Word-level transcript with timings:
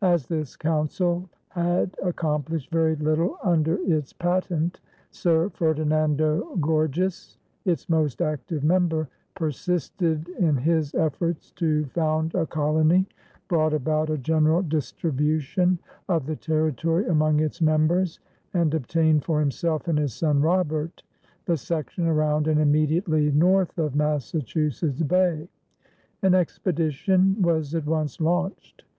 As 0.00 0.26
this 0.26 0.56
Council 0.56 1.28
had 1.50 1.94
accomplished 2.02 2.70
very 2.70 2.96
little 2.96 3.36
under 3.44 3.74
its 3.84 4.14
patent, 4.14 4.80
Sir 5.10 5.50
Ferdinando 5.50 6.56
Gorges, 6.56 7.36
its 7.66 7.90
most 7.90 8.22
active 8.22 8.64
member, 8.64 9.10
persisted 9.34 10.26
in 10.38 10.56
his 10.56 10.94
efforts 10.94 11.50
to 11.56 11.84
found 11.84 12.34
a 12.34 12.46
colony, 12.46 13.06
brought 13.46 13.74
about 13.74 14.08
a 14.08 14.16
general 14.16 14.62
distribution 14.62 15.78
of 16.08 16.24
the 16.24 16.36
territory 16.36 17.06
among 17.06 17.40
its 17.40 17.60
members, 17.60 18.20
and 18.54 18.72
obtained 18.72 19.22
for 19.26 19.38
himself 19.38 19.86
and 19.86 19.98
his 19.98 20.14
son 20.14 20.40
Robert, 20.40 21.02
the 21.44 21.58
section 21.58 22.06
around 22.06 22.48
and 22.48 22.58
immediately 22.58 23.30
north 23.32 23.76
of 23.76 23.94
Massachusetts 23.94 25.02
Bay. 25.02 25.46
An 26.22 26.32
expedition 26.34 27.36
was 27.42 27.74
at 27.74 27.84
once 27.84 28.18
launched. 28.18 28.82